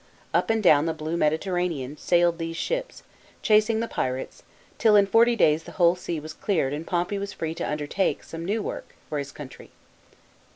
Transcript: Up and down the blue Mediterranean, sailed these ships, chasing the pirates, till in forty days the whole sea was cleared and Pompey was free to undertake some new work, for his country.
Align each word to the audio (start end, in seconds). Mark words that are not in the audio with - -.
Up 0.33 0.49
and 0.49 0.63
down 0.63 0.87
the 0.87 0.95
blue 0.95 1.15
Mediterranean, 1.15 1.95
sailed 1.95 2.39
these 2.39 2.57
ships, 2.57 3.03
chasing 3.43 3.81
the 3.81 3.87
pirates, 3.87 4.41
till 4.79 4.95
in 4.95 5.05
forty 5.05 5.35
days 5.35 5.65
the 5.65 5.73
whole 5.73 5.95
sea 5.95 6.19
was 6.19 6.33
cleared 6.33 6.73
and 6.73 6.87
Pompey 6.87 7.19
was 7.19 7.33
free 7.33 7.53
to 7.53 7.69
undertake 7.71 8.23
some 8.23 8.43
new 8.43 8.63
work, 8.63 8.95
for 9.09 9.19
his 9.19 9.31
country. 9.31 9.69